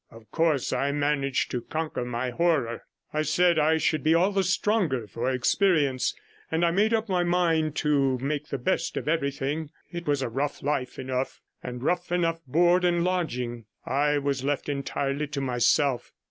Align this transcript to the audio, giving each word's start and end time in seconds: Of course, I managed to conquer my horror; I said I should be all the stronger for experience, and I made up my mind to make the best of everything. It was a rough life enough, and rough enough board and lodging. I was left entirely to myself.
Of 0.09 0.31
course, 0.31 0.73
I 0.73 0.91
managed 0.91 1.51
to 1.51 1.61
conquer 1.61 2.03
my 2.03 2.31
horror; 2.31 2.85
I 3.13 3.21
said 3.21 3.59
I 3.59 3.77
should 3.77 4.01
be 4.03 4.15
all 4.15 4.31
the 4.31 4.43
stronger 4.43 5.05
for 5.05 5.29
experience, 5.29 6.15
and 6.49 6.65
I 6.65 6.71
made 6.71 6.91
up 6.91 7.07
my 7.07 7.23
mind 7.23 7.75
to 7.85 8.17
make 8.17 8.47
the 8.47 8.57
best 8.57 8.97
of 8.97 9.07
everything. 9.07 9.69
It 9.91 10.07
was 10.07 10.23
a 10.23 10.27
rough 10.27 10.63
life 10.63 10.97
enough, 10.97 11.39
and 11.61 11.83
rough 11.83 12.11
enough 12.11 12.41
board 12.47 12.83
and 12.83 13.03
lodging. 13.03 13.65
I 13.85 14.17
was 14.17 14.43
left 14.43 14.69
entirely 14.69 15.27
to 15.27 15.39
myself. 15.41 16.11